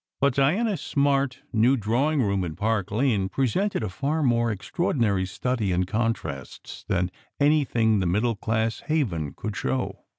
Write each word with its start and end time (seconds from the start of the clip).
But 0.19 0.33
Diana 0.33 0.71
s 0.71 0.81
smart 0.81 1.43
new 1.53 1.77
drawing 1.77 2.23
room 2.23 2.43
in 2.43 2.55
Park 2.55 2.89
Lane 2.89 3.29
presented 3.29 3.83
a 3.83 3.89
far 3.89 4.23
more 4.23 4.49
extraor 4.51 4.93
dinary 4.93 5.27
study 5.27 5.71
in 5.71 5.83
contrasts 5.85 6.83
than 6.87 7.11
anything 7.39 7.99
the 7.99 8.07
middle 8.07 8.35
class 8.35 8.79
"Haven" 8.87 9.35
could 9.35 9.55
show. 9.55 10.05